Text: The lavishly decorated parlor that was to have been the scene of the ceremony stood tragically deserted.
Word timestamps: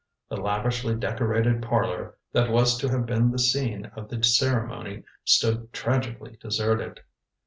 The 0.29 0.37
lavishly 0.37 0.95
decorated 0.95 1.61
parlor 1.61 2.15
that 2.31 2.49
was 2.49 2.75
to 2.79 2.89
have 2.89 3.05
been 3.05 3.29
the 3.29 3.37
scene 3.37 3.85
of 3.95 4.09
the 4.09 4.23
ceremony 4.23 5.03
stood 5.25 5.71
tragically 5.73 6.39
deserted. 6.41 7.01